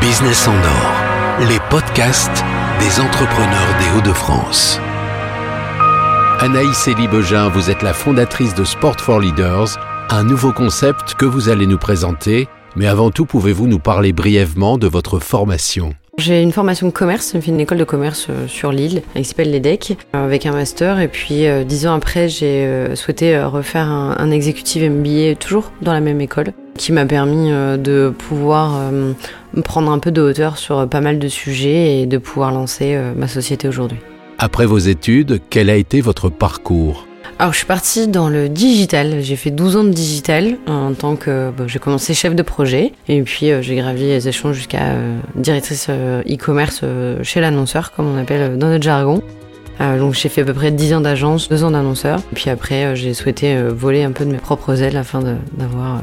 Business 0.00 0.46
en 0.46 0.54
or, 0.54 1.48
les 1.48 1.58
podcasts 1.68 2.44
des 2.78 3.00
entrepreneurs 3.00 3.74
des 3.80 3.98
Hauts-de-France. 3.98 4.80
Anaïs 6.38 6.86
Elie 6.86 7.08
Begin, 7.08 7.48
vous 7.48 7.68
êtes 7.68 7.82
la 7.82 7.92
fondatrice 7.92 8.54
de 8.54 8.62
Sport 8.62 9.00
for 9.00 9.18
Leaders, 9.18 9.78
un 10.10 10.22
nouveau 10.22 10.52
concept 10.52 11.14
que 11.14 11.24
vous 11.24 11.48
allez 11.48 11.66
nous 11.66 11.76
présenter. 11.76 12.46
Mais 12.76 12.86
avant 12.86 13.10
tout, 13.10 13.26
pouvez-vous 13.26 13.66
nous 13.66 13.80
parler 13.80 14.12
brièvement 14.12 14.78
de 14.78 14.86
votre 14.86 15.18
formation? 15.18 15.94
J'ai 16.18 16.40
une 16.40 16.52
formation 16.52 16.86
de 16.86 16.92
commerce, 16.92 17.32
j'ai 17.32 17.40
fait 17.40 17.50
une 17.50 17.58
école 17.58 17.78
de 17.78 17.84
commerce 17.84 18.28
euh, 18.30 18.46
sur 18.46 18.70
Lille, 18.70 19.02
qui 19.16 19.24
s'appelle 19.24 19.50
l'EDEC, 19.50 19.98
euh, 20.14 20.24
avec 20.24 20.46
un 20.46 20.52
master. 20.52 21.00
Et 21.00 21.08
puis, 21.08 21.48
euh, 21.48 21.64
dix 21.64 21.88
ans 21.88 21.94
après, 21.94 22.28
j'ai 22.28 22.94
souhaité 22.94 23.42
refaire 23.42 23.88
un, 23.88 24.14
un 24.18 24.30
exécutif 24.30 24.84
MBA, 24.88 25.34
toujours 25.34 25.72
dans 25.82 25.92
la 25.92 26.00
même 26.00 26.20
école, 26.20 26.52
qui 26.76 26.92
m'a 26.92 27.06
permis 27.06 27.50
de 27.50 28.12
pouvoir 28.16 28.90
prendre 29.64 29.90
un 29.90 29.98
peu 29.98 30.10
de 30.10 30.20
hauteur 30.20 30.58
sur 30.58 30.88
pas 30.88 31.00
mal 31.00 31.18
de 31.18 31.28
sujets 31.28 32.00
et 32.00 32.06
de 32.06 32.18
pouvoir 32.18 32.52
lancer 32.52 32.98
ma 33.16 33.28
société 33.28 33.68
aujourd'hui. 33.68 33.98
Après 34.38 34.66
vos 34.66 34.78
études, 34.78 35.40
quel 35.48 35.70
a 35.70 35.76
été 35.76 36.00
votre 36.00 36.28
parcours? 36.28 37.06
Alors 37.38 37.52
je 37.52 37.58
suis 37.58 37.66
partie 37.66 38.08
dans 38.08 38.30
le 38.30 38.48
digital, 38.48 39.20
j'ai 39.20 39.36
fait 39.36 39.50
12 39.50 39.76
ans 39.76 39.84
de 39.84 39.90
digital 39.90 40.56
en 40.66 40.94
tant 40.94 41.16
que... 41.16 41.50
Bon, 41.50 41.68
j'ai 41.68 41.78
commencé 41.78 42.14
chef 42.14 42.34
de 42.34 42.42
projet 42.42 42.92
et 43.08 43.22
puis 43.22 43.50
euh, 43.50 43.60
j'ai 43.60 43.76
gravi 43.76 44.04
les 44.04 44.26
échelons 44.26 44.54
jusqu'à 44.54 44.84
euh, 44.84 45.18
directrice 45.34 45.88
euh, 45.90 46.22
e-commerce 46.22 46.82
chez 47.22 47.42
l'annonceur 47.42 47.92
comme 47.92 48.06
on 48.06 48.18
appelle 48.18 48.56
dans 48.56 48.68
notre 48.68 48.84
jargon. 48.84 49.20
donc 49.80 50.14
j'ai 50.14 50.30
fait 50.30 50.40
à 50.40 50.44
peu 50.44 50.54
près 50.54 50.70
10 50.70 50.94
ans 50.94 51.00
d'agence, 51.02 51.50
2 51.50 51.62
ans 51.64 51.72
d'annonceur. 51.72 52.20
Puis 52.34 52.48
après 52.48 52.96
j'ai 52.96 53.12
souhaité 53.12 53.62
voler 53.68 54.02
un 54.02 54.12
peu 54.12 54.24
de 54.24 54.30
mes 54.30 54.38
propres 54.38 54.82
ailes 54.82 54.96
afin 54.96 55.20
d'avoir 55.58 56.00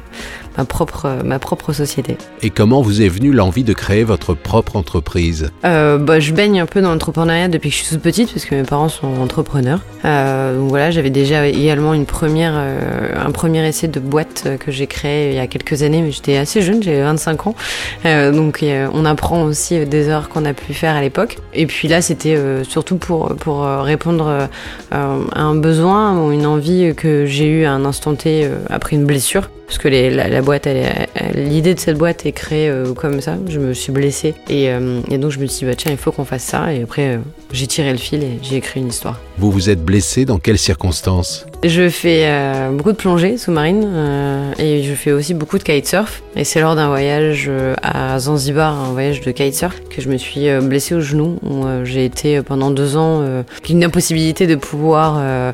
ma 0.57 0.65
propre, 0.65 1.19
ma 1.23 1.39
propre 1.39 1.73
société. 1.73 2.17
Et 2.41 2.49
comment 2.49 2.81
vous 2.81 3.01
est 3.01 3.07
venue 3.07 3.31
l'envie 3.31 3.63
de 3.63 3.73
créer 3.73 4.03
votre 4.03 4.33
propre 4.33 4.75
entreprise? 4.75 5.51
Euh, 5.65 5.97
bah, 5.97 6.19
Je 6.19 6.33
baigne 6.33 6.59
un 6.59 6.65
peu 6.65 6.81
dans 6.81 6.91
l'entrepreneuriat 6.91 7.47
depuis 7.47 7.69
que 7.69 7.75
je 7.75 7.81
suis 7.83 7.89
toute 7.95 8.03
petite, 8.03 8.31
parce 8.31 8.45
que 8.45 8.55
mes 8.55 8.63
parents 8.63 8.89
sont 8.89 9.21
entrepreneurs. 9.21 9.81
Euh, 10.05 10.57
donc 10.57 10.69
voilà, 10.69 10.91
j'avais 10.91 11.09
déjà 11.09 11.47
également 11.47 11.93
une 11.93 12.05
première, 12.05 12.53
euh, 12.55 13.13
un 13.15 13.31
premier 13.31 13.67
essai 13.67 13.87
de 13.87 13.99
boîte 13.99 14.47
que 14.59 14.71
j'ai 14.71 14.87
créé 14.87 15.29
il 15.29 15.35
y 15.35 15.39
a 15.39 15.47
quelques 15.47 15.83
années, 15.83 16.01
mais 16.01 16.11
j'étais 16.11 16.37
assez 16.37 16.61
jeune, 16.61 16.81
j'avais 16.83 17.03
25 17.03 17.47
ans. 17.47 17.55
Donc 18.03 18.63
on 18.93 19.05
apprend 19.05 19.43
aussi 19.43 19.85
des 19.85 20.09
heures 20.09 20.29
qu'on 20.29 20.45
a 20.45 20.53
pu 20.53 20.73
faire 20.73 20.95
à 20.95 21.01
l'époque. 21.01 21.37
Et 21.53 21.65
puis 21.65 21.87
là, 21.87 22.01
c'était 22.01 22.37
surtout 22.63 22.97
pour, 22.97 23.35
pour 23.35 23.63
répondre 23.63 24.47
à 24.91 25.17
un 25.35 25.55
besoin 25.55 26.19
ou 26.19 26.31
une 26.31 26.45
envie 26.45 26.93
que 26.95 27.25
j'ai 27.25 27.47
eu 27.47 27.65
à 27.65 27.71
un 27.71 27.85
instant 27.85 28.15
T 28.15 28.47
après 28.69 28.95
une 28.95 29.05
blessure 29.05 29.49
parce 29.73 29.81
que 29.81 31.35
l'idée 31.35 31.73
de 31.73 31.79
cette 31.79 31.97
boîte 31.97 32.27
est 32.27 32.31
créée 32.31 32.69
euh, 32.69 32.93
comme 32.93 33.21
ça. 33.21 33.37
Je 33.47 33.57
me 33.57 33.73
suis 33.73 33.91
blessée 33.91 34.35
et, 34.47 34.69
euh, 34.69 35.01
donc 35.17 35.31
je 35.31 35.39
me 35.39 35.47
suis 35.47 35.59
dit 35.59 35.65
bah 35.65 35.75
tiens 35.75 35.91
il 35.91 35.97
faut 35.97 36.11
qu'on 36.11 36.25
fasse 36.25 36.43
ça 36.43 36.71
et 36.71 36.83
après 36.83 37.15
euh, 37.15 37.19
j'ai 37.51 37.65
tiré 37.65 37.91
le 37.91 37.97
fil 37.97 38.21
et 38.21 38.39
j'ai 38.43 38.57
écrit 38.57 38.81
une 38.81 38.89
histoire. 38.89 39.19
Vous 39.39 39.51
vous 39.51 39.71
êtes 39.71 39.83
blessé 39.83 40.25
dans 40.25 40.37
quelles 40.37 40.59
circonstances? 40.59 41.47
Je 41.63 41.89
fais 41.89 42.29
beaucoup 42.71 42.91
de 42.91 42.97
plongée 42.97 43.37
sous-marine 43.37 44.53
et 44.59 44.83
je 44.83 44.93
fais 44.93 45.11
aussi 45.11 45.33
beaucoup 45.33 45.57
de 45.57 45.63
kitesurf. 45.63 46.21
Et 46.35 46.43
c'est 46.43 46.59
lors 46.59 46.75
d'un 46.75 46.87
voyage 46.89 47.49
à 47.81 48.19
Zanzibar, 48.19 48.73
un 48.73 48.91
voyage 48.91 49.21
de 49.21 49.31
kitesurf, 49.31 49.81
que 49.89 50.01
je 50.01 50.09
me 50.09 50.17
suis 50.17 50.47
blessée 50.61 50.95
au 50.95 50.99
genou. 50.99 51.39
Où 51.43 51.65
j'ai 51.83 52.05
été 52.05 52.41
pendant 52.41 52.69
deux 52.71 52.97
ans 52.97 53.23
une 53.69 53.83
impossibilité 53.83 54.45
de 54.45 54.55
pouvoir 54.55 55.53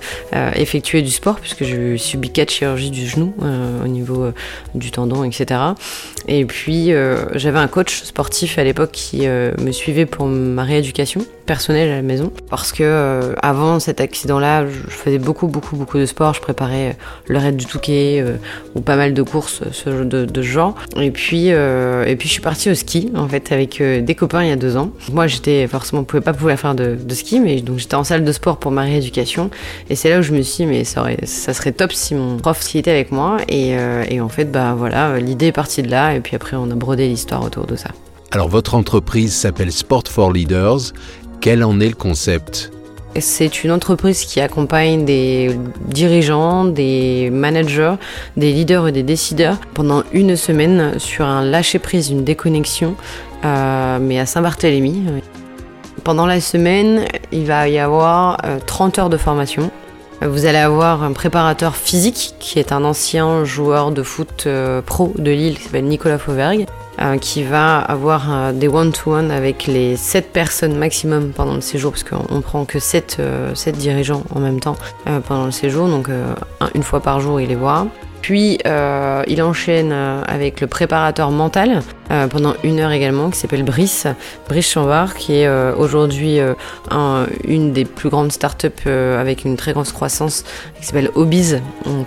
effectuer 0.56 1.02
du 1.02 1.12
sport 1.12 1.40
puisque 1.40 1.64
j'ai 1.64 1.98
subi 1.98 2.32
quatre 2.32 2.52
chirurgies 2.52 2.92
du 2.92 3.08
genou 3.08 3.34
au 3.84 3.88
niveau 3.88 4.20
euh, 4.20 4.32
du 4.76 4.92
tendon, 4.92 5.24
etc. 5.24 5.60
Et 6.28 6.46
puis 6.46 6.94
euh, 6.94 7.26
j'avais 7.36 7.60
un 7.60 7.68
coach 7.68 8.04
sportif 8.04 8.58
à 8.58 8.64
l'époque 8.64 8.92
qui 8.92 9.28
euh, 9.28 9.52
me 9.60 9.72
suivait 9.72 10.06
pour 10.06 10.28
ma 10.28 10.64
rééducation 10.64 11.22
personnelle 11.50 11.90
à 11.90 11.96
la 11.96 12.02
maison 12.02 12.32
parce 12.50 12.72
que 12.72 13.34
avant 13.42 13.80
cet 13.80 14.02
accident-là, 14.02 14.66
je 14.68 14.90
faisais 14.90 15.18
beaucoup, 15.18 15.48
beaucoup, 15.48 15.76
beaucoup 15.76 15.98
de 15.98 16.06
sport. 16.06 16.34
Je 16.34 16.42
préparais 16.42 16.96
le 17.28 17.40
raid 17.40 17.58
du 17.58 17.66
Touquet 17.66 18.24
ou 18.76 18.82
pas 18.82 18.96
mal 18.96 19.14
de 19.14 19.22
courses 19.24 19.64
ce 19.72 19.90
de, 19.90 20.26
de 20.26 20.42
genre. 20.42 20.76
Et 20.96 21.12
puis, 21.12 21.48
et 21.48 22.16
puis 22.18 22.28
je 22.28 22.34
suis 22.34 22.42
partie 22.42 22.70
au 22.70 22.76
ski 22.76 23.12
en 23.16 23.28
fait 23.28 23.52
avec 23.52 23.82
des 23.82 24.16
copains 24.16 24.44
il 24.44 24.50
y 24.50 24.52
a 24.52 24.56
deux 24.56 24.78
ans. 24.78 24.92
Moi, 25.12 25.28
j'étais 25.28 25.68
forcément, 25.68 26.04
pouvais 26.04 26.22
pas 26.22 26.34
pouvoir 26.34 26.58
faire 26.60 26.76
de, 26.76 26.98
ski, 27.14 27.40
mais 27.40 27.62
donc 27.62 27.80
j'étais 27.80 27.96
en 27.96 28.04
salle 28.04 28.24
de 28.24 28.32
sport 28.32 28.58
pour 28.58 28.72
ma 28.72 28.82
rééducation. 28.82 29.50
Et 29.90 29.96
c'est 29.96 30.10
là 30.10 30.20
où 30.20 30.22
je 30.22 30.34
me 30.34 30.42
suis 30.42 30.66
dit, 30.66 30.70
mais 30.70 30.84
ça, 30.84 31.02
aurait, 31.02 31.26
ça 31.26 31.54
serait 31.54 31.72
top 31.72 31.92
si 31.92 32.16
mon 32.16 32.38
prof 32.38 32.62
s'y 32.62 32.78
était 32.78 32.92
avec 32.92 33.12
moi. 33.12 33.38
Et, 33.48 33.78
euh, 33.78 34.04
et 34.10 34.22
en 34.22 34.30
fait, 34.30 34.46
bah 34.46 34.76
voilà, 34.78 35.20
l'idée 35.20 35.48
est 35.48 35.52
partie 35.52 35.82
de 35.82 35.90
là, 35.90 36.14
et 36.14 36.20
puis 36.20 36.36
après, 36.36 36.56
on 36.58 36.70
a 36.70 36.76
brodé 36.76 37.08
l'histoire 37.08 37.44
autour 37.44 37.66
de 37.66 37.76
ça. 37.76 37.90
Alors, 38.32 38.48
votre 38.48 38.76
entreprise 38.76 39.34
s'appelle 39.34 39.72
Sport 39.72 40.04
for 40.08 40.32
Leaders. 40.32 40.94
Quel 41.42 41.64
en 41.64 41.80
est 41.80 41.88
le 41.88 41.96
concept? 41.96 42.72
C'est 43.18 43.64
une 43.64 43.72
entreprise 43.72 44.26
qui 44.26 44.42
accompagne 44.42 45.06
des 45.06 45.58
dirigeants, 45.86 46.66
des 46.66 47.30
managers, 47.32 47.96
des 48.38 48.52
leaders 48.52 48.90
et 48.90 48.92
des 48.92 49.04
décideurs 49.04 49.58
pendant 49.74 50.04
une 50.12 50.36
semaine 50.36 51.00
sur 51.00 51.26
un 51.26 51.44
lâcher-prise, 51.44 52.10
une 52.10 52.24
déconnexion, 52.24 52.96
euh, 53.46 54.00
mais 54.02 54.20
à 54.20 54.26
Saint-Barthélemy. 54.26 55.06
Pendant 56.04 56.26
la 56.26 56.42
semaine, 56.42 57.06
il 57.32 57.46
va 57.46 57.70
y 57.70 57.80
avoir 57.80 58.38
30 58.66 59.00
euh, 59.00 59.02
heures 59.02 59.10
de 59.10 59.18
formation. 59.18 59.72
Vous 60.22 60.46
allez 60.46 60.58
avoir 60.58 61.04
un 61.04 61.14
préparateur 61.14 61.78
physique 61.78 62.36
qui 62.40 62.60
est 62.60 62.74
un 62.74 62.84
ancien 62.84 63.46
joueur 63.46 63.92
de 63.92 64.04
foot 64.04 64.44
euh, 64.46 64.82
pro 64.82 65.14
de 65.18 65.32
Lille 65.32 65.58
qui 65.58 65.64
s'appelle 65.64 65.86
Nicolas 65.86 66.18
Fauvergue, 66.18 66.66
euh, 67.02 67.18
qui 67.18 67.44
va 67.44 67.80
avoir 67.80 68.28
euh, 68.32 68.52
des 68.52 68.68
one-to-one 68.68 69.32
avec 69.32 69.68
les 69.68 69.96
7 69.96 70.32
personnes 70.32 70.78
maximum 70.78 71.32
pendant 71.32 71.56
le 71.56 71.62
séjour, 71.62 71.92
parce 71.92 72.04
qu'on 72.04 72.42
prend 72.42 72.66
que 72.66 72.80
7, 72.80 73.22
7 73.54 73.78
dirigeants 73.78 74.24
en 74.34 74.40
même 74.40 74.60
temps 74.60 74.76
pendant 75.28 75.46
le 75.46 75.52
séjour, 75.52 75.88
donc 75.88 76.10
une 76.76 76.84
fois 76.84 77.02
par 77.02 77.20
jour 77.20 77.40
il 77.42 77.50
les 77.50 77.56
voit. 77.56 77.88
Puis 78.22 78.60
euh, 78.66 79.24
il 79.28 79.42
enchaîne 79.42 79.92
euh, 79.92 80.22
avec 80.28 80.62
le 80.62 80.68
préparateur 80.68 81.32
mental 81.32 81.82
euh, 82.12 82.28
pendant 82.28 82.54
une 82.64 82.80
heure 82.80 82.92
également, 82.92 83.30
qui 83.30 83.40
s'appelle 83.40 83.64
Brice, 83.64 84.08
Brice 84.48 84.72
Chambard, 84.72 85.16
qui 85.16 85.36
est 85.36 85.50
aujourd'hui 85.50 86.40
une 87.48 87.74
des 87.74 87.86
plus 87.86 88.10
grandes 88.10 88.32
startups 88.32 88.88
avec 88.88 89.46
une 89.46 89.58
très 89.58 89.74
grande 89.74 89.92
croissance, 89.92 90.44
qui 90.80 90.86
s'appelle 90.88 91.12
Obiz, 91.16 91.62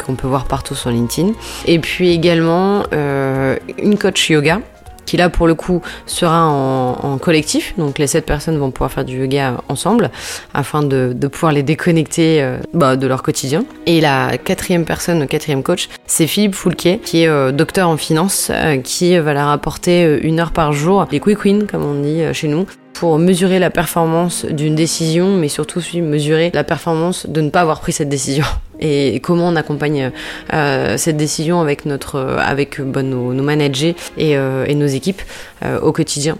qu'on 0.04 0.14
peut 0.14 0.26
voir 0.26 0.46
partout 0.46 0.74
sur 0.74 0.90
LinkedIn. 0.90 1.32
Et 1.66 1.78
puis 1.78 2.10
également 2.10 2.84
une 2.90 3.96
coach 3.98 4.30
yoga 4.30 4.60
qui 5.06 5.16
là 5.16 5.28
pour 5.28 5.46
le 5.46 5.54
coup 5.54 5.82
sera 6.06 6.46
en, 6.46 7.18
collectif. 7.18 7.74
Donc 7.76 7.98
les 7.98 8.06
sept 8.06 8.26
personnes 8.26 8.58
vont 8.58 8.70
pouvoir 8.70 8.90
faire 8.90 9.04
du 9.04 9.18
yoga 9.18 9.58
ensemble 9.68 10.10
afin 10.54 10.82
de, 10.82 11.14
pouvoir 11.28 11.52
les 11.52 11.62
déconnecter 11.62 12.42
euh, 12.42 12.58
bah, 12.74 12.96
de 12.96 13.06
leur 13.06 13.22
quotidien. 13.22 13.64
Et 13.86 14.00
la 14.00 14.38
quatrième 14.38 14.84
personne, 14.84 15.20
le 15.20 15.26
quatrième 15.26 15.62
coach, 15.62 15.88
c'est 16.06 16.26
Philippe 16.26 16.54
Foulquet, 16.54 17.00
qui 17.02 17.22
est 17.22 17.28
euh, 17.28 17.52
docteur 17.52 17.88
en 17.88 17.96
finance, 17.96 18.50
euh, 18.50 18.78
qui 18.78 19.16
va 19.18 19.34
leur 19.34 19.48
apporter 19.48 20.20
une 20.22 20.40
heure 20.40 20.52
par 20.52 20.72
jour, 20.72 21.06
les 21.10 21.20
quick 21.20 21.44
wins 21.44 21.66
comme 21.66 21.84
on 21.84 22.00
dit 22.00 22.22
chez 22.32 22.48
nous, 22.48 22.66
pour 22.94 23.18
mesurer 23.18 23.58
la 23.58 23.70
performance 23.70 24.44
d'une 24.44 24.74
décision, 24.74 25.36
mais 25.36 25.48
surtout 25.48 25.80
mesurer 25.94 26.50
la 26.54 26.64
performance 26.64 27.26
de 27.26 27.40
ne 27.40 27.50
pas 27.50 27.60
avoir 27.60 27.80
pris 27.80 27.92
cette 27.92 28.08
décision. 28.08 28.44
Et 28.80 29.20
comment 29.20 29.48
on 29.48 29.56
accompagne 29.56 30.10
euh, 30.52 30.96
cette 30.96 31.16
décision 31.16 31.60
avec, 31.60 31.86
notre, 31.86 32.18
avec 32.18 32.80
bah, 32.80 33.02
nos, 33.04 33.32
managers 33.32 33.94
et, 34.18 34.36
euh, 34.36 34.66
nos 34.74 34.86
équipes 34.86 35.22
euh, 35.64 35.78
au 35.80 35.92
quotidien. 35.92 36.36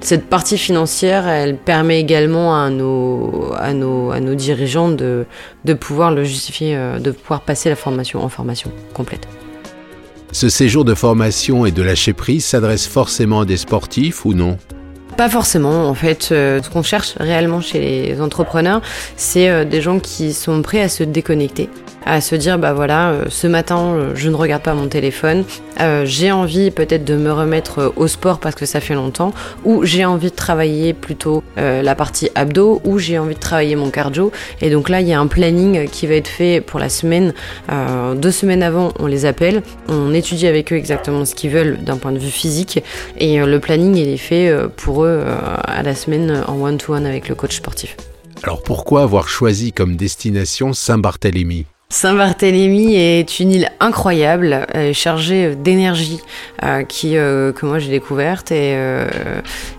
Cette 0.00 0.26
partie 0.26 0.56
financière, 0.56 1.28
elle 1.28 1.56
permet 1.56 2.00
également 2.00 2.58
à 2.58 2.70
nos, 2.70 3.52
à 3.58 3.74
nos, 3.74 4.12
à 4.12 4.20
nos 4.20 4.34
dirigeants 4.34 4.88
de, 4.90 5.26
de 5.64 5.74
pouvoir 5.74 6.10
le 6.10 6.24
justifier, 6.24 6.78
de 7.00 7.10
pouvoir 7.10 7.42
passer 7.42 7.68
la 7.68 7.76
formation 7.76 8.22
en 8.22 8.28
formation 8.28 8.70
complète. 8.94 9.26
Ce 10.32 10.48
séjour 10.48 10.84
de 10.84 10.94
formation 10.94 11.64
et 11.64 11.70
de 11.70 11.82
lâcher 11.82 12.12
prise 12.12 12.44
s'adresse 12.44 12.86
forcément 12.86 13.40
à 13.40 13.44
des 13.44 13.56
sportifs 13.56 14.24
ou 14.24 14.34
non? 14.34 14.58
Pas 15.14 15.28
forcément, 15.28 15.88
en 15.88 15.94
fait. 15.94 16.28
Euh, 16.32 16.60
ce 16.62 16.70
qu'on 16.70 16.82
cherche 16.82 17.14
réellement 17.18 17.60
chez 17.60 17.80
les 17.80 18.20
entrepreneurs, 18.20 18.82
c'est 19.16 19.48
euh, 19.48 19.64
des 19.64 19.80
gens 19.80 19.98
qui 19.98 20.32
sont 20.32 20.62
prêts 20.62 20.80
à 20.80 20.88
se 20.88 21.04
déconnecter, 21.04 21.68
à 22.06 22.20
se 22.20 22.34
dire 22.34 22.58
bah 22.58 22.72
voilà, 22.72 23.10
euh, 23.10 23.24
ce 23.28 23.46
matin 23.46 24.12
je 24.14 24.28
ne 24.28 24.34
regarde 24.34 24.62
pas 24.62 24.74
mon 24.74 24.88
téléphone, 24.88 25.44
j'ai 26.04 26.32
envie 26.32 26.70
peut-être 26.70 27.04
de 27.04 27.16
me 27.16 27.32
remettre 27.32 27.92
au 27.96 28.06
sport 28.06 28.38
parce 28.38 28.54
que 28.54 28.66
ça 28.66 28.80
fait 28.80 28.94
longtemps, 28.94 29.32
ou 29.64 29.84
j'ai 29.84 30.04
envie 30.04 30.30
de 30.30 30.36
travailler 30.36 30.92
plutôt 30.92 31.42
la 31.56 31.94
partie 31.94 32.30
abdos, 32.34 32.80
ou 32.84 32.98
j'ai 32.98 33.18
envie 33.18 33.34
de 33.34 33.40
travailler 33.40 33.76
mon 33.76 33.90
cardio. 33.90 34.30
Et 34.60 34.70
donc 34.70 34.88
là, 34.88 35.00
il 35.00 35.08
y 35.08 35.12
a 35.12 35.20
un 35.20 35.26
planning 35.26 35.88
qui 35.88 36.06
va 36.06 36.14
être 36.14 36.28
fait 36.28 36.60
pour 36.60 36.78
la 36.78 36.88
semaine. 36.88 37.34
deux 38.16 38.30
semaines 38.30 38.62
avant, 38.62 38.92
on 38.98 39.06
les 39.06 39.26
appelle, 39.26 39.62
on 39.88 40.14
étudie 40.14 40.46
avec 40.46 40.72
eux 40.72 40.76
exactement 40.76 41.24
ce 41.24 41.34
qu'ils 41.34 41.50
veulent 41.50 41.78
d'un 41.82 41.96
point 41.96 42.12
de 42.12 42.18
vue 42.18 42.30
physique, 42.30 42.82
et 43.18 43.38
le 43.38 43.58
planning 43.60 43.96
il 43.96 44.08
est 44.08 44.16
fait 44.16 44.52
pour 44.76 45.04
eux 45.04 45.22
euh, 45.24 45.36
à 45.62 45.82
la 45.82 45.94
semaine 45.94 46.42
en 46.46 46.60
one-to-one 46.60 47.06
avec 47.06 47.28
le 47.28 47.34
coach 47.34 47.56
sportif. 47.56 47.96
Alors 48.42 48.62
pourquoi 48.62 49.02
avoir 49.02 49.28
choisi 49.28 49.72
comme 49.72 49.96
destination 49.96 50.72
Saint-Barthélemy? 50.72 51.66
Saint-Barthélemy 51.90 52.96
est 52.96 53.38
une 53.38 53.52
île 53.52 53.68
incroyable, 53.78 54.66
chargée 54.92 55.54
d'énergie, 55.54 56.20
euh, 56.64 56.82
qui 56.82 57.16
euh, 57.16 57.52
que 57.52 57.66
moi 57.66 57.78
j'ai 57.78 57.90
découverte 57.90 58.50
et, 58.50 58.74
euh, 58.76 59.06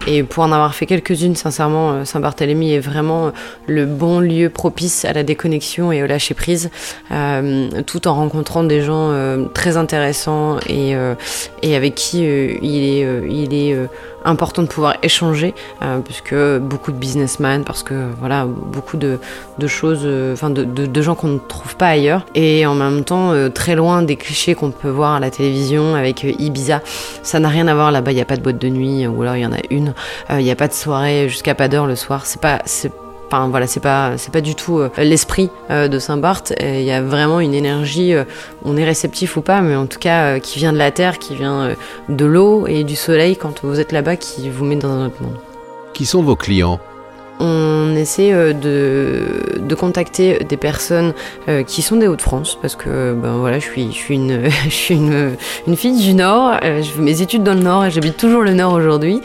et 0.08 0.24
pour 0.24 0.44
en 0.44 0.52
avoir 0.52 0.76
fait 0.76 0.86
quelques-unes, 0.86 1.36
sincèrement, 1.36 2.06
Saint-Barthélemy 2.06 2.74
est 2.74 2.80
vraiment 2.80 3.32
le 3.68 3.86
bon 3.86 4.20
lieu 4.20 4.50
propice 4.50 5.04
à 5.04 5.14
la 5.14 5.24
déconnexion 5.24 5.92
et 5.92 6.04
au 6.04 6.06
lâcher 6.06 6.36
prise, 6.36 6.70
tout 7.88 8.08
en 8.08 8.14
rencontrant 8.14 8.64
des 8.64 8.82
gens 8.82 9.12
très 9.54 9.78
intéressants 9.78 10.60
et, 10.68 10.96
et 11.64 11.76
avec 11.76 11.96
qui 11.96 12.20
il 12.20 12.84
est 12.84 13.08
il 13.30 13.54
est 13.54 13.76
important 14.26 14.64
de 14.64 14.68
pouvoir 14.68 14.96
échanger, 15.04 15.54
euh, 15.82 16.00
puisque 16.00 16.36
beaucoup 16.60 16.92
de 16.92 16.98
businessmen, 16.98 17.64
parce 17.64 17.84
que 17.84 18.10
voilà, 18.20 18.46
beaucoup 18.46 18.98
de, 18.98 19.20
de 19.58 19.68
choses, 19.68 20.02
euh, 20.04 20.34
enfin 20.34 20.50
de, 20.50 20.64
de, 20.64 21.02
gens 21.02 21.16
qu'on 21.16 21.28
ne 21.28 21.40
trouve 21.40 21.76
pas 21.76 21.88
ailleurs, 21.88 22.26
et 22.36 22.66
en 22.66 22.76
même 22.76 23.04
temps 23.04 23.32
euh, 23.32 23.50
très 23.50 23.76
loin 23.76 24.02
des 24.02 24.16
clichés 24.16 24.56
qu'on 24.56 24.72
peut 24.72 24.90
voir 24.90 25.14
à 25.14 25.20
la 25.20 25.30
télévision 25.30 25.96
avec 25.96 26.24
Ibiza. 26.24 26.82
Ça 27.24 27.40
n'a 27.40 27.50
rien 27.50 27.68
à 27.68 27.76
voir. 27.76 27.92
Là-bas, 27.92 28.12
il 28.12 28.16
n'y 28.16 28.22
a 28.22 28.26
pas 28.26 28.38
de 28.38 28.42
boîte 28.42 28.60
de 28.60 28.70
nuit, 28.70 29.08
ou 29.08 29.22
alors 29.22 29.36
il 29.36 29.44
y 29.44 29.46
en 29.46 29.54
a 29.54 29.62
une, 29.70 29.94
il 30.32 30.44
n'y 30.44 30.52
a 30.52 30.56
pas 30.56 30.68
de 30.68 30.74
soirée 30.74 31.30
jusqu'à 31.30 31.56
pas 31.56 31.68
d'heure 31.68 31.86
le 31.86 31.96
soir, 31.96 32.26
c'est 32.26 32.42
pas, 32.42 32.62
Enfin 33.28 33.48
voilà, 33.50 33.68
c'est 33.68 33.80
pas 33.80 34.18
c'est 34.18 34.32
pas 34.32 34.42
du 34.42 34.56
tout 34.56 34.80
euh, 34.80 34.90
l'esprit 34.98 35.50
euh, 35.72 35.88
de 35.88 36.00
Saint-Barth. 36.00 36.54
Il 36.62 36.84
y 36.84 36.92
a 36.92 37.02
vraiment 37.02 37.40
une 37.40 37.54
énergie, 37.54 38.14
euh, 38.14 38.24
on 38.64 38.78
est 38.78 38.86
réceptif 38.86 39.38
ou 39.38 39.42
pas, 39.42 39.62
mais 39.62 39.76
en 39.76 39.88
tout 39.88 40.00
cas 40.00 40.40
qui 40.40 40.60
vient 40.60 40.74
de 40.74 40.78
la 40.78 40.92
terre, 40.92 41.18
qui 41.18 41.36
vient 41.36 41.76
de 42.10 42.26
l'eau 42.26 42.68
et 42.68 42.84
du 42.84 42.96
soleil 42.96 43.36
quand 43.36 43.64
vous 43.64 43.80
êtes 43.80 43.92
là-bas, 43.92 44.16
qui 44.16 44.50
vous 44.50 44.66
met 44.66 44.76
dans 44.76 44.90
un 44.90 45.08
autre 45.08 45.22
monde. 45.22 45.38
Qui 45.94 46.06
sont 46.06 46.22
vos 46.22 46.36
clients? 46.36 46.80
On 47.40 47.96
essaie 47.96 48.32
euh, 48.32 48.54
de, 48.54 49.60
de, 49.60 49.76
contacter 49.76 50.40
des 50.48 50.58
personnes 50.58 51.14
euh, 51.50 51.64
qui 51.64 51.82
sont 51.82 51.98
des 51.98 52.08
Hauts-de-France 52.08 52.58
parce 52.62 52.76
que 52.76 53.14
ben 53.14 53.34
voilà, 53.34 53.60
je 53.60 53.66
suis, 53.66 53.92
je 53.92 53.98
suis, 53.98 54.16
une, 54.16 54.50
je 54.66 54.70
suis 54.70 54.96
une, 54.96 55.36
une 55.68 55.76
fille 55.76 56.00
du 56.00 56.14
Nord, 56.14 56.58
euh, 56.64 56.82
je 56.82 56.90
fais 56.90 57.02
mes 57.02 57.22
études 57.22 57.44
dans 57.44 57.54
le 57.54 57.62
Nord 57.62 57.86
et 57.86 57.92
j'habite 57.92 58.18
toujours 58.18 58.42
le 58.42 58.54
Nord 58.54 58.74
aujourd'hui 58.74 59.22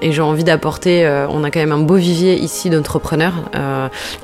et 0.00 0.12
j'ai 0.12 0.22
envie 0.22 0.44
d'apporter, 0.44 1.06
on 1.28 1.44
a 1.44 1.50
quand 1.50 1.60
même 1.60 1.72
un 1.72 1.78
beau 1.78 1.96
vivier 1.96 2.34
ici 2.34 2.70
d'entrepreneurs 2.70 3.34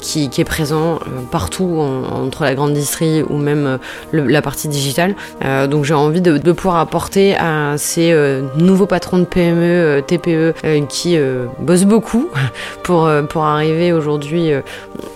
qui, 0.00 0.30
qui, 0.30 0.40
est 0.40 0.44
présent 0.44 0.98
partout 1.30 1.84
entre 2.10 2.44
la 2.44 2.54
grande 2.54 2.72
distrie 2.72 3.22
ou 3.22 3.36
même 3.36 3.78
la 4.12 4.42
partie 4.42 4.68
digitale. 4.68 5.14
donc 5.68 5.84
j'ai 5.84 5.94
envie 5.94 6.20
de, 6.20 6.38
de, 6.38 6.52
pouvoir 6.52 6.78
apporter 6.78 7.36
à 7.36 7.74
ces 7.76 8.14
nouveaux 8.56 8.86
patrons 8.86 9.18
de 9.18 9.24
PME, 9.24 10.02
TPE 10.06 10.54
qui 10.88 11.18
bossent 11.60 11.84
beaucoup 11.84 12.28
pour, 12.88 13.04
euh, 13.04 13.20
pour 13.20 13.44
arriver 13.44 13.92
aujourd'hui 13.92 14.50
euh, 14.50 14.62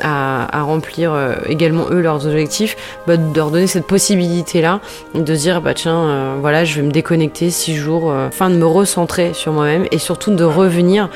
à, 0.03 0.63
remplir 0.63 1.15
euh, 1.15 1.37
également 1.49 1.87
eux 1.91 2.03
leurs 2.03 2.27
objectifs, 2.27 2.77
bah, 3.07 3.17
de 3.17 3.35
leur 3.35 3.51
donner 3.51 3.67
cette 3.67 3.87
possibilité-là, 3.87 4.81
de 5.15 5.35
dire 5.35 5.63
bah 5.63 5.73
tiens, 5.73 6.37
voilà, 6.39 6.67
je 6.67 6.77
vais 6.77 6.87
me 6.87 6.93
déconnecter 6.93 7.49
six 7.49 7.75
jours, 7.75 8.13
afin 8.13 8.51
de 8.51 8.57
me 8.57 8.67
recentrer 8.67 9.33
sur 9.33 9.53
moi-même 9.53 9.87
et 9.91 9.97
surtout 9.99 10.35
de 10.35 10.45
revenir 10.45 11.09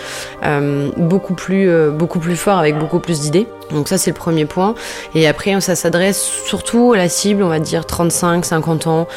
beaucoup, 0.96 1.34
plus, 1.34 1.70
beaucoup 1.90 2.20
plus 2.20 2.36
fort 2.36 2.58
avec 2.58 2.78
beaucoup 2.78 3.00
plus 3.00 3.20
d'idées. 3.20 3.46
Donc 3.72 3.88
ça 3.88 3.98
c'est 3.98 4.10
le 4.10 4.16
premier 4.16 4.44
point. 4.44 4.74
Et 5.14 5.26
après 5.26 5.60
ça 5.60 5.74
s'adresse 5.74 6.22
surtout 6.22 6.92
à 6.94 6.96
la 6.96 7.08
cible, 7.08 7.42
on 7.42 7.48
va 7.48 7.58
dire 7.58 7.82
35-50 7.82 8.88
ans, 8.88 9.08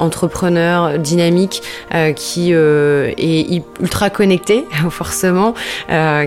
entrepreneur 0.00 0.98
dynamique 0.98 1.62
qui 2.16 2.52
est 2.52 3.62
ultra 3.80 4.10
connecté 4.10 4.66
forcément, 4.90 5.54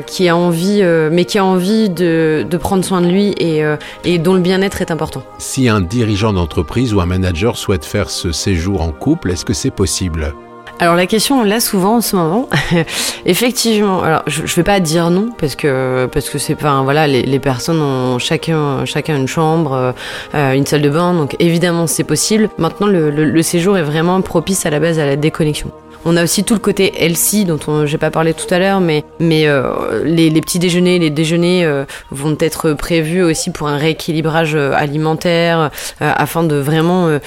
qui 0.05 0.29
a 0.29 0.37
envie, 0.45 0.79
euh, 0.81 1.09
mais 1.11 1.25
qui 1.25 1.37
a 1.37 1.45
envie 1.45 1.89
de, 1.89 2.45
de, 2.49 2.57
prendre 2.57 2.83
soin 2.83 3.01
de 3.01 3.07
lui 3.07 3.33
et, 3.37 3.63
euh, 3.63 3.77
et 4.03 4.17
dont 4.17 4.33
le 4.33 4.39
bien-être 4.39 4.81
est 4.81 4.91
important. 4.91 5.23
Si 5.37 5.69
un 5.69 5.81
dirigeant 5.81 6.33
d'entreprise 6.33 6.93
ou 6.93 7.01
un 7.01 7.05
manager 7.05 7.57
souhaite 7.57 7.85
faire 7.85 8.09
ce 8.09 8.31
séjour 8.31 8.81
en 8.81 8.91
couple, 8.91 9.31
est-ce 9.31 9.45
que 9.45 9.53
c'est 9.53 9.71
possible? 9.71 10.33
Alors 10.79 10.95
la 10.95 11.05
question 11.07 11.39
on 11.39 11.43
l'a 11.43 11.61
souvent 11.61 11.97
en 11.97 12.01
ce 12.01 12.17
moment. 12.17 12.49
Effectivement, 13.25 14.03
alors 14.03 14.23
je, 14.27 14.45
je 14.45 14.55
vais 14.55 14.63
pas 14.63 14.81
dire 14.81 15.09
non 15.09 15.29
parce 15.37 15.55
que 15.55 16.05
parce 16.11 16.29
que 16.29 16.37
c'est 16.37 16.55
pas 16.55 16.81
voilà 16.81 17.07
les, 17.07 17.21
les, 17.21 17.39
personnes 17.39 17.81
ont 17.81 18.19
chacun 18.19 18.83
chacun 18.83 19.15
une 19.15 19.27
chambre, 19.27 19.93
euh, 20.33 20.51
une 20.51 20.65
salle 20.65 20.81
de 20.81 20.89
bain 20.89 21.13
donc 21.13 21.37
évidemment 21.39 21.87
c'est 21.87 22.03
possible. 22.03 22.49
Maintenant 22.57 22.87
le, 22.87 23.09
le, 23.09 23.23
le 23.23 23.41
séjour 23.41 23.77
est 23.77 23.83
vraiment 23.83 24.19
propice 24.21 24.65
à 24.65 24.69
la 24.69 24.81
base 24.81 24.99
à 24.99 25.05
la 25.05 25.15
déconnexion. 25.15 25.71
On 26.03 26.17
a 26.17 26.23
aussi 26.23 26.43
tout 26.43 26.53
le 26.53 26.59
côté 26.59 26.93
healthy 27.03 27.45
dont 27.45 27.85
j'ai 27.85 27.97
pas 27.97 28.11
parlé 28.11 28.33
tout 28.33 28.51
à 28.53 28.59
l'heure, 28.59 28.81
mais, 28.81 29.03
euh, 29.21 30.03
les, 30.03 30.41
petits 30.41 30.59
déjeuners, 30.59 30.99
les 30.99 31.09
déjeuners 31.09 31.65
euh, 31.65 31.85
vont 32.11 32.35
être 32.39 32.73
prévus 32.73 33.23
aussi 33.23 33.51
pour 33.51 33.67
un 33.67 33.77
rééquilibrage 33.77 34.55
euh, 34.55 34.71
alimentaire 34.75 35.71
afin 35.99 36.43
de 36.43 36.55
vraiment 36.55 37.19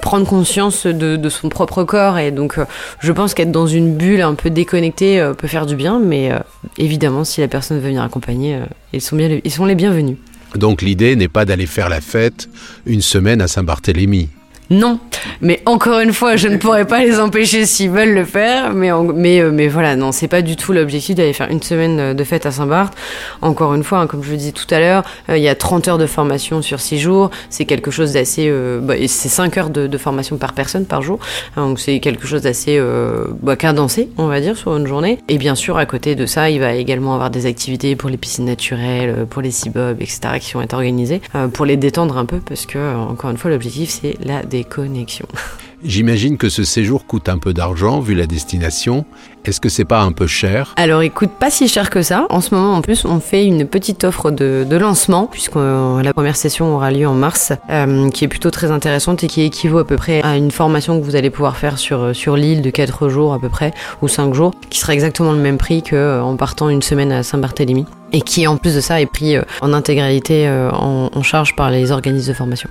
prendre 0.00 0.26
conscience 0.26 0.86
de, 0.86 1.28
son 1.28 1.48
propre 1.48 1.84
corps. 1.84 2.18
Et 2.18 2.30
donc, 2.30 2.56
je 3.00 3.12
pense 3.12 3.34
qu'être 3.34 3.52
dans 3.52 3.66
une 3.66 3.96
bulle 3.96 4.22
un 4.22 4.34
peu 4.34 4.50
déconnectée 4.50 5.30
peut 5.36 5.48
faire 5.48 5.66
du 5.66 5.76
bien, 5.76 5.98
mais 5.98 6.30
évidemment, 6.78 7.24
si 7.24 7.40
la 7.40 7.48
personne 7.48 7.78
veut 7.78 7.88
venir 7.88 8.02
accompagner, 8.02 8.58
ils 8.92 9.00
sont, 9.00 9.18
ils 9.18 9.50
sont 9.50 9.64
les 9.64 9.74
bienvenus. 9.74 10.16
Donc 10.56 10.82
l'idée 10.82 11.16
n'est 11.16 11.28
pas 11.28 11.44
d'aller 11.44 11.66
faire 11.66 11.88
la 11.88 12.00
fête 12.00 12.48
une 12.86 13.02
semaine 13.02 13.40
à 13.40 13.48
Saint-Barthélemy. 13.48 14.28
Non, 14.70 14.98
mais 15.40 15.60
encore 15.66 16.00
une 16.00 16.12
fois, 16.12 16.36
je 16.36 16.48
ne 16.48 16.56
pourrais 16.56 16.86
pas 16.86 17.04
les 17.04 17.20
empêcher 17.20 17.66
s'ils 17.66 17.90
veulent 17.90 18.14
le 18.14 18.24
faire. 18.24 18.72
Mais, 18.72 18.90
mais, 19.14 19.40
euh, 19.40 19.50
mais 19.52 19.68
voilà, 19.68 19.96
non, 19.96 20.12
c'est 20.12 20.28
pas 20.28 20.40
du 20.40 20.56
tout 20.56 20.72
l'objectif 20.72 21.14
d'aller 21.14 21.32
faire 21.32 21.50
une 21.50 21.62
semaine 21.62 22.14
de 22.14 22.24
fête 22.24 22.46
à 22.46 22.50
Saint-Barth. 22.50 22.94
Encore 23.42 23.74
une 23.74 23.82
fois, 23.82 23.98
hein, 23.98 24.06
comme 24.06 24.22
je 24.22 24.30
le 24.30 24.36
disais 24.36 24.52
tout 24.52 24.72
à 24.72 24.80
l'heure, 24.80 25.04
euh, 25.28 25.36
il 25.36 25.42
y 25.42 25.48
a 25.48 25.54
30 25.54 25.88
heures 25.88 25.98
de 25.98 26.06
formation 26.06 26.62
sur 26.62 26.80
6 26.80 26.98
jours. 26.98 27.30
C'est 27.50 27.64
quelque 27.64 27.90
chose 27.90 28.12
d'assez. 28.12 28.46
Euh, 28.48 28.80
bah, 28.80 28.94
c'est 29.06 29.28
5 29.28 29.58
heures 29.58 29.70
de, 29.70 29.98
formation 29.98 30.36
par 30.36 30.52
personne 30.52 30.86
par 30.86 31.02
jour. 31.02 31.18
Hein, 31.56 31.68
donc 31.68 31.80
c'est 31.80 32.00
quelque 32.00 32.26
chose 32.26 32.42
d'assez 32.42 32.78
euh, 32.78 33.26
bah, 33.42 33.56
cadencé, 33.56 34.08
on 34.18 34.26
va 34.26 34.40
dire, 34.40 34.56
sur 34.56 34.76
une 34.76 34.86
journée. 34.86 35.18
Et 35.28 35.38
bien 35.38 35.54
sûr, 35.54 35.76
à 35.76 35.86
côté 35.86 36.14
de 36.14 36.26
ça, 36.26 36.50
il 36.50 36.60
va 36.60 36.74
également 36.74 37.14
avoir 37.14 37.30
des 37.30 37.46
activités 37.46 37.94
pour 37.94 38.10
les 38.10 38.16
piscines 38.16 38.44
naturelles, 38.44 39.26
pour 39.28 39.42
les 39.42 39.50
cibobs, 39.50 40.00
etc., 40.00 40.20
qui 40.40 40.52
vont 40.54 40.62
être 40.62 40.74
organisées 40.74 41.20
pour 41.52 41.66
les 41.66 41.76
détendre 41.76 42.16
un 42.16 42.24
peu 42.24 42.38
parce 42.38 42.66
que, 42.66 42.96
encore 42.96 43.30
une 43.30 43.36
fois, 43.36 43.50
l'objectif, 43.50 43.90
c'est 44.02 44.16
la 44.24 44.42
J'imagine 45.84 46.36
que 46.36 46.48
ce 46.48 46.62
séjour 46.62 47.06
coûte 47.06 47.28
un 47.28 47.38
peu 47.38 47.52
d'argent 47.52 47.98
vu 47.98 48.14
la 48.14 48.26
destination. 48.26 49.04
Est-ce 49.44 49.60
que 49.60 49.68
c'est 49.68 49.84
pas 49.84 50.02
un 50.02 50.12
peu 50.12 50.28
cher? 50.28 50.74
Alors 50.76 51.02
il 51.02 51.10
coûte 51.10 51.32
pas 51.40 51.50
si 51.50 51.66
cher 51.66 51.90
que 51.90 52.02
ça. 52.02 52.26
En 52.30 52.40
ce 52.40 52.54
moment 52.54 52.74
en 52.74 52.82
plus 52.82 53.04
on 53.04 53.18
fait 53.18 53.44
une 53.44 53.66
petite 53.66 54.04
offre 54.04 54.30
de, 54.30 54.64
de 54.68 54.76
lancement 54.76 55.26
puisque 55.26 55.56
euh, 55.56 56.00
la 56.00 56.12
première 56.12 56.36
session 56.36 56.76
aura 56.76 56.92
lieu 56.92 57.08
en 57.08 57.14
mars 57.14 57.52
euh, 57.68 58.10
qui 58.10 58.24
est 58.24 58.28
plutôt 58.28 58.52
très 58.52 58.70
intéressante 58.70 59.24
et 59.24 59.26
qui 59.26 59.42
équivaut 59.42 59.78
à 59.78 59.86
peu 59.86 59.96
près 59.96 60.22
à 60.22 60.36
une 60.36 60.52
formation 60.52 61.00
que 61.00 61.04
vous 61.04 61.16
allez 61.16 61.30
pouvoir 61.30 61.56
faire 61.56 61.78
sur, 61.78 62.00
euh, 62.00 62.12
sur 62.12 62.36
l'île 62.36 62.62
de 62.62 62.70
4 62.70 63.08
jours 63.08 63.32
à 63.32 63.40
peu 63.40 63.48
près 63.48 63.74
ou 64.02 64.08
5 64.08 64.34
jours 64.34 64.52
qui 64.70 64.78
sera 64.78 64.94
exactement 64.94 65.32
le 65.32 65.40
même 65.40 65.58
prix 65.58 65.82
qu'en 65.82 66.36
partant 66.36 66.68
une 66.68 66.82
semaine 66.82 67.10
à 67.10 67.24
Saint-Barthélemy 67.24 67.86
et 68.12 68.20
qui 68.20 68.46
en 68.46 68.56
plus 68.56 68.76
de 68.76 68.80
ça 68.80 69.00
est 69.00 69.06
pris 69.06 69.36
en 69.60 69.72
intégralité 69.72 70.48
en, 70.48 71.10
en 71.12 71.22
charge 71.22 71.56
par 71.56 71.70
les 71.70 71.90
organismes 71.90 72.28
de 72.28 72.34
formation. 72.34 72.68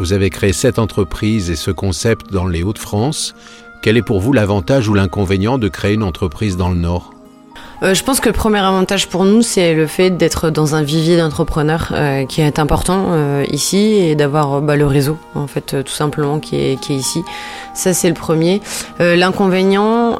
Vous 0.00 0.14
avez 0.14 0.30
créé 0.30 0.54
cette 0.54 0.78
entreprise 0.78 1.50
et 1.50 1.56
ce 1.56 1.70
concept 1.70 2.32
dans 2.32 2.46
les 2.46 2.62
Hauts-de-France. 2.62 3.34
Quel 3.82 3.98
est 3.98 4.02
pour 4.02 4.18
vous 4.18 4.32
l'avantage 4.32 4.88
ou 4.88 4.94
l'inconvénient 4.94 5.58
de 5.58 5.68
créer 5.68 5.92
une 5.92 6.02
entreprise 6.02 6.56
dans 6.56 6.70
le 6.70 6.76
Nord? 6.76 7.12
Euh, 7.82 7.92
je 7.92 8.02
pense 8.02 8.18
que 8.18 8.30
le 8.30 8.34
premier 8.34 8.60
avantage 8.60 9.08
pour 9.08 9.26
nous, 9.26 9.42
c'est 9.42 9.74
le 9.74 9.86
fait 9.86 10.08
d'être 10.08 10.48
dans 10.48 10.74
un 10.74 10.82
vivier 10.82 11.18
d'entrepreneurs 11.18 11.92
euh, 11.92 12.24
qui 12.24 12.40
est 12.40 12.58
important 12.58 13.08
euh, 13.10 13.44
ici 13.50 13.76
et 13.76 14.14
d'avoir 14.14 14.62
bah, 14.62 14.74
le 14.74 14.86
réseau, 14.86 15.18
en 15.34 15.46
fait, 15.46 15.84
tout 15.84 15.92
simplement, 15.92 16.38
qui 16.40 16.56
est, 16.56 16.88
ici. 16.88 17.22
Ça, 17.74 17.92
c'est 17.92 18.08
le 18.08 18.14
premier. 18.14 18.62
L'inconvénient, 18.98 20.18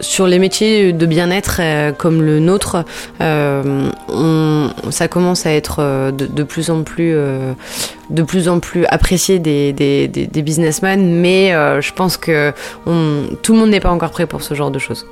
sur 0.00 0.26
les 0.26 0.38
métiers 0.38 0.92
de 0.92 1.06
bien-être 1.06 1.60
comme 1.96 2.22
le 2.22 2.40
nôtre, 2.40 2.84
ça 3.20 5.08
commence 5.08 5.46
à 5.46 5.52
être 5.52 6.10
de, 6.10 6.42
plus 6.42 6.70
en 6.70 6.82
plus, 6.82 7.16
de 8.10 8.22
plus 8.22 8.48
en 8.48 8.60
plus 8.60 8.84
apprécié 8.86 9.38
des, 9.38 9.72
des, 9.72 10.08
des, 10.08 10.42
businessmen, 10.42 11.20
mais 11.20 11.54
euh, 11.54 11.80
je 11.80 11.92
pense 11.92 12.16
que 12.16 12.52
tout 13.42 13.52
le 13.52 13.58
monde 13.58 13.70
n'est 13.70 13.80
pas 13.80 13.90
encore 13.90 14.10
prêt 14.10 14.26
pour 14.26 14.42
ce 14.42 14.54
genre 14.54 14.70
de 14.70 14.78
choses. 14.78 15.06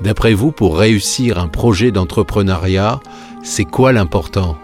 D'après 0.00 0.34
vous, 0.34 0.52
pour 0.52 0.76
réussir 0.78 1.38
un 1.38 1.48
projet 1.48 1.90
d'entrepreneuriat, 1.90 3.00
c'est 3.42 3.64
quoi 3.64 3.92
l'important? 3.92 4.56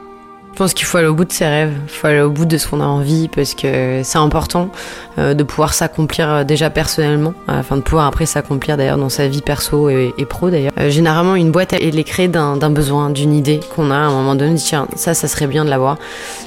Pense 0.60 0.74
qu'il 0.74 0.84
faut 0.84 0.98
aller 0.98 1.06
au 1.06 1.14
bout 1.14 1.24
de 1.24 1.32
ses 1.32 1.46
rêves, 1.46 1.72
il 1.84 1.88
faut 1.88 2.06
aller 2.06 2.20
au 2.20 2.28
bout 2.28 2.44
de 2.44 2.58
ce 2.58 2.68
qu'on 2.68 2.82
a 2.82 2.84
envie 2.84 3.28
parce 3.28 3.54
que 3.54 4.02
c'est 4.04 4.18
important 4.18 4.68
euh, 5.16 5.32
de 5.32 5.42
pouvoir 5.42 5.72
s'accomplir 5.72 6.28
euh, 6.28 6.44
déjà 6.44 6.68
personnellement, 6.68 7.32
afin 7.48 7.78
de 7.78 7.80
pouvoir 7.80 8.04
après 8.04 8.26
s'accomplir 8.26 8.76
d'ailleurs 8.76 8.98
dans 8.98 9.08
sa 9.08 9.26
vie 9.26 9.40
perso 9.40 9.88
et, 9.88 10.12
et 10.18 10.26
pro 10.26 10.50
d'ailleurs. 10.50 10.72
Euh, 10.78 10.90
généralement, 10.90 11.34
une 11.34 11.50
boîte, 11.50 11.72
elle 11.72 11.98
est 11.98 12.04
créée 12.04 12.28
d'un 12.28 12.58
besoin, 12.68 13.08
d'une 13.08 13.32
idée 13.32 13.58
qu'on 13.74 13.90
a 13.90 13.94
à 13.94 14.00
un 14.00 14.10
moment 14.10 14.34
donné, 14.34 14.56
tiens, 14.56 14.86
ça, 14.96 15.14
ça 15.14 15.28
serait 15.28 15.46
bien 15.46 15.64
de 15.64 15.70
l'avoir. 15.70 15.96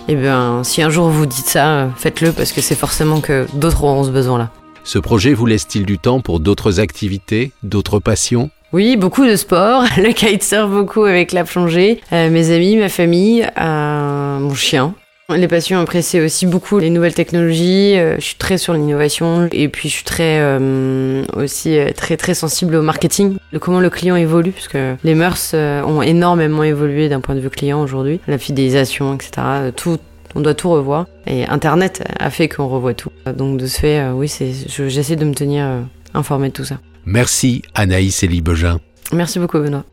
Et 0.08 0.14
bien, 0.14 0.64
si 0.64 0.84
un 0.84 0.92
jour 0.92 1.10
vous 1.10 1.26
dites 1.26 1.48
ça, 1.48 1.90
faites-le 1.96 2.34
parce 2.34 2.52
que 2.52 2.62
c'est 2.62 2.76
forcément 2.76 3.20
que 3.20 3.48
d'autres 3.56 3.84
auront 3.84 4.04
ce 4.04 4.12
besoin-là. 4.12 4.52
Ce 4.84 5.00
projet 5.00 5.34
vous 5.34 5.48
laisse-t-il 5.48 5.88
du 5.88 5.98
temps 5.98 6.22
pour 6.22 6.40
d'autres 6.40 6.80
activités, 6.80 7.52
d'autres 7.64 7.98
passions? 7.98 8.52
Oui, 8.74 8.98
beaucoup 8.98 9.24
de 9.24 9.36
sport, 9.36 9.84
le 9.98 10.12
kitesurf 10.12 10.68
beaucoup 10.68 11.04
avec 11.04 11.32
la 11.32 11.44
plongée, 11.44 12.02
euh, 12.12 12.32
mes 12.32 12.50
amis, 12.50 12.76
ma 12.76 12.90
famille, 12.90 13.48
euh, 13.62 14.40
mon 14.40 14.56
chien. 14.56 14.96
Les 15.30 15.48
passions, 15.48 15.80
après, 15.80 16.02
c'est 16.02 16.20
aussi 16.20 16.48
beaucoup 16.48 16.80
les 16.80 16.90
nouvelles 16.90 17.14
technologies. 17.14 17.94
Euh, 17.96 18.16
je 18.16 18.26
suis 18.26 18.36
très 18.36 18.58
sur 18.58 18.74
l'innovation 18.74 19.48
et 19.52 19.68
puis 19.70 19.90
je 19.90 19.94
suis 19.94 20.04
très 20.04 20.40
euh, 20.40 21.24
aussi 21.36 21.78
très 21.96 22.18
très 22.18 22.34
sensible 22.34 22.76
au 22.76 22.82
marketing, 22.82 23.38
de 23.54 23.58
comment 23.60 23.80
le 23.80 23.92
client 23.92 24.16
évolue, 24.16 24.52
parce 24.52 24.68
que 24.68 24.96
les 25.04 25.16
mœurs 25.16 25.54
ont 25.54 26.02
énormément 26.02 26.64
évolué 26.64 27.10
d'un 27.10 27.22
point 27.22 27.36
de 27.36 27.40
vue 27.42 27.52
client 27.52 27.80
aujourd'hui, 27.80 28.20
la 28.28 28.40
fidélisation, 28.40 29.14
etc. 29.14 29.72
Tout, 29.76 29.98
on 30.34 30.42
doit 30.42 30.56
tout 30.56 30.72
revoir. 30.72 31.06
Et 31.28 31.46
Internet 31.46 32.04
a 32.20 32.32
fait 32.32 32.50
qu'on 32.50 32.68
revoit 32.68 32.96
tout. 32.96 33.12
Donc 33.38 33.60
de 33.60 33.68
ce 33.68 33.80
fait, 33.80 34.08
oui, 34.14 34.28
c'est, 34.28 34.52
j'essaie 34.90 35.16
de 35.16 35.26
me 35.26 35.36
tenir 35.36 35.66
informé 36.16 36.50
de 36.50 36.54
tout 36.54 36.66
ça. 36.66 36.80
Merci 37.06 37.64
Anaïs 37.74 38.24
Elie 38.24 38.42
Begin. 38.42 38.80
Merci 39.12 39.40
beaucoup 39.40 39.60
Benoît. 39.60 39.86